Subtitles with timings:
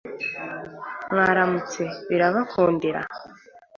[1.11, 2.99] mwarashatse birabakundira,